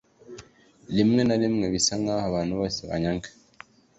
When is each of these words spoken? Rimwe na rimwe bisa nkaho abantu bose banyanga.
Rimwe 0.95 1.21
na 1.25 1.35
rimwe 1.41 1.65
bisa 1.73 1.93
nkaho 2.01 2.25
abantu 2.29 2.53
bose 2.59 2.79
banyanga. 2.89 3.29